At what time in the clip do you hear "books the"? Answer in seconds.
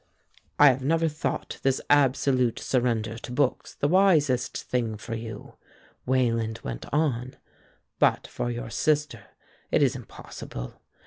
3.31-3.87